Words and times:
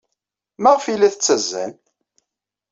Maɣef 0.61 0.85
ay 0.85 0.97
la 0.97 1.13
tettazzal? 1.13 1.71